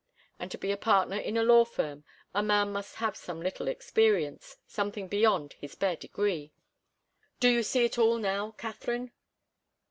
[0.39, 2.03] And to be a partner in a law firm,
[2.33, 6.51] a man must have some little experience something beyond his bare degree.
[7.39, 9.11] Do you see it all now, Katharine?"